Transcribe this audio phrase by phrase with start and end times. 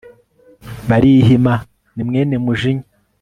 [0.89, 1.53] barihima
[1.95, 2.87] ni mwene mujinya